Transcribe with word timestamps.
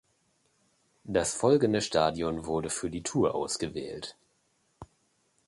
Das 1.03 1.35
folgende 1.35 1.79
Stadion 1.79 2.47
wurde 2.47 2.71
für 2.71 2.89
die 2.89 3.03
Tour 3.03 3.35
ausgewählt. 3.35 4.17